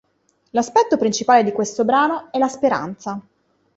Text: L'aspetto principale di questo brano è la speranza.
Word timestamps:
L'aspetto 0.53 0.97
principale 0.97 1.43
di 1.43 1.51
questo 1.51 1.85
brano 1.85 2.29
è 2.31 2.39
la 2.39 2.47
speranza. 2.47 3.21